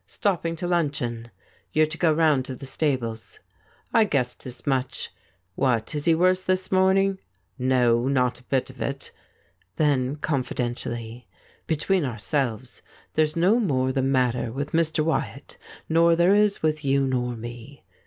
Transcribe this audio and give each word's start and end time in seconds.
'Stopping 0.17 0.55
to 0.55 0.65
lun 0.67 0.89
cheon— 0.89 1.29
you're 1.73 1.85
to 1.85 1.95
go 1.99 2.11
round 2.11 2.43
to 2.45 2.55
the 2.55 2.65
stables.'' 2.65 3.39
I 3.93 4.03
guessed 4.03 4.47
as 4.47 4.65
much. 4.65 5.11
WTiat— 5.59 5.93
is 5.93 6.05
he 6.05 6.15
worse 6.15 6.43
this 6.43 6.71
morning?' 6.71 7.19
'No, 7.59 8.07
not 8.07 8.39
a 8.39 8.43
bit 8.45 8.71
of 8.71 8.81
it.' 8.81 9.11
Then, 9.75 10.15
confidentially:' 10.15 11.27
Between 11.67 12.03
ourselves, 12.03 12.81
there's 13.13 13.35
no 13.35 13.59
more 13.59 13.91
the 13.91 14.01
matter 14.01 14.51
with 14.51 14.71
Mr. 14.71 15.05
Wyatt 15.05 15.59
nor 15.87 16.15
there 16.15 16.33
is 16.33 16.63
with 16.63 16.83
you 16.83 17.05
nor 17.05 17.35
me.' 17.35 17.83